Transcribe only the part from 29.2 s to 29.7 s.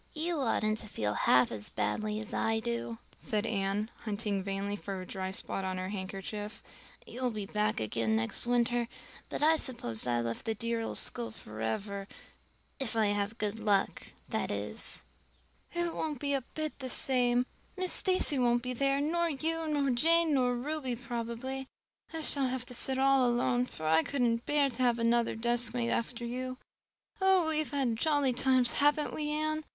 Anne?